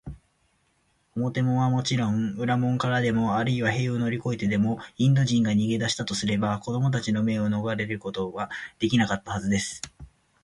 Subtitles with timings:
[1.15, 9.79] 表門はもちろん、裏門からでも、あるいは塀を乗りこえてでも、インド人が逃げだしたとすれば、子どもたちの目をのがれることはできなかったはずです。